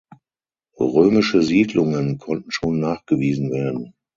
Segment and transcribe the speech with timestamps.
[0.79, 3.93] Römische Siedlungen konnten schon nachgewiesen werden.